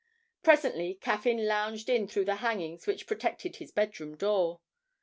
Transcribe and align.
Presently 0.41 0.95
Caffyn 0.95 1.45
lounged 1.45 1.87
in 1.87 2.07
through 2.07 2.25
the 2.25 2.37
hangings 2.37 2.87
which 2.87 3.05
protected 3.05 3.57
his 3.57 3.71
bedroom 3.71 4.17
door. 4.17 4.59